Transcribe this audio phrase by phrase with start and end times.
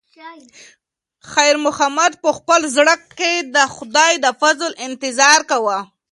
[1.31, 5.77] خیر محمد په خپل زړه کې د خدای د فضل انتظار کاوه.